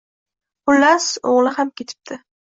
Xullas, 0.71 1.09
o`g`li 1.31 1.51
ham 1.59 1.69
ketipti 1.83 2.19